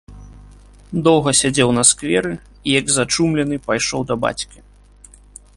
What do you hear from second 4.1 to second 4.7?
да бацькі.